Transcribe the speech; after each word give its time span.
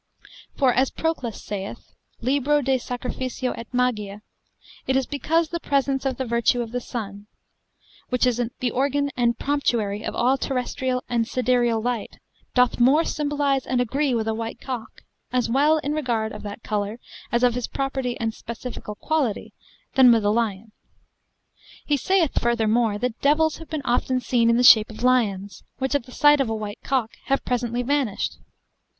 For, 0.57 0.73
as 0.73 0.89
Proclus 0.89 1.39
saith, 1.43 1.93
Libro 2.21 2.63
de 2.63 2.79
Sacrificio 2.79 3.53
et 3.55 3.67
Magia, 3.71 4.23
it 4.87 4.95
is 4.95 5.05
because 5.05 5.49
the 5.49 5.59
presence 5.59 6.07
of 6.07 6.17
the 6.17 6.25
virtue 6.25 6.63
of 6.63 6.71
the 6.71 6.81
sun, 6.81 7.27
which 8.09 8.25
is 8.25 8.41
the 8.61 8.71
organ 8.71 9.11
and 9.15 9.37
promptuary 9.37 10.01
of 10.03 10.15
all 10.15 10.39
terrestrial 10.39 11.03
and 11.07 11.27
sidereal 11.27 11.79
light, 11.79 12.17
doth 12.55 12.79
more 12.79 13.03
symbolize 13.03 13.67
and 13.67 13.79
agree 13.79 14.15
with 14.15 14.27
a 14.27 14.33
white 14.33 14.59
cock, 14.59 15.03
as 15.31 15.51
well 15.51 15.77
in 15.77 15.93
regard 15.93 16.31
of 16.31 16.41
that 16.41 16.63
colour, 16.63 16.97
as 17.31 17.43
of 17.43 17.53
his 17.53 17.67
property 17.67 18.19
and 18.19 18.33
specifical 18.33 18.95
quality, 18.97 19.53
than 19.93 20.11
with 20.11 20.25
a 20.25 20.31
lion. 20.31 20.71
He 21.85 21.95
saith, 21.95 22.41
furthermore, 22.41 22.97
that 22.97 23.21
devils 23.21 23.57
have 23.57 23.69
been 23.69 23.83
often 23.85 24.19
seen 24.19 24.49
in 24.49 24.57
the 24.57 24.63
shape 24.63 24.89
of 24.89 25.03
lions, 25.03 25.61
which 25.77 25.93
at 25.93 26.05
the 26.05 26.11
sight 26.11 26.41
of 26.41 26.49
a 26.49 26.55
white 26.55 26.81
cock 26.81 27.11
have 27.25 27.45
presently 27.45 27.83
vanished. 27.83 28.39